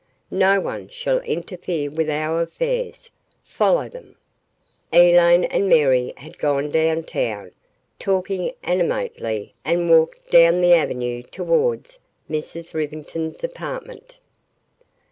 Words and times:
No 0.33 0.59
one 0.59 0.89
shall 0.89 1.19
interfere 1.19 1.87
with 1.91 2.09
our 2.09 2.41
affairs. 2.41 3.11
Follow 3.43 3.87
them!" 3.87 4.15
Elaine 4.91 5.43
and 5.43 5.69
Mary 5.69 6.15
had 6.17 6.39
gone 6.39 6.71
downtown, 6.71 7.51
talking 7.99 8.51
animatedly, 8.63 9.53
and 9.63 9.91
walked 9.91 10.31
down 10.31 10.59
the 10.59 10.73
avenue 10.73 11.21
toward 11.21 11.85
Mrs. 12.27 12.73
Rivington's 12.73 13.43
apartment. 13.43 14.17